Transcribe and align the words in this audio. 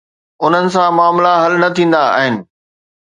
انهن 0.43 0.67
سان 0.73 0.89
معاملا 0.97 1.33
حل 1.43 1.53
نه 1.61 1.69
ٿيندا 1.75 2.01
آهن. 2.19 2.35